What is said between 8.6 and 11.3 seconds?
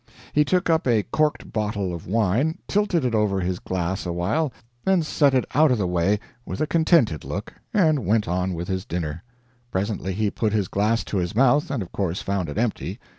his dinner. Presently he put his glass to